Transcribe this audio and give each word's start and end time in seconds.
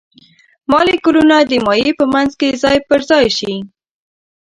مالیکولونه 0.71 1.35
د 1.49 1.51
مایع 1.65 1.91
په 1.99 2.05
منځ 2.13 2.31
کې 2.39 2.59
ځای 2.63 2.77
پر 2.87 2.99
ځای 3.09 3.25
شي. 3.37 3.53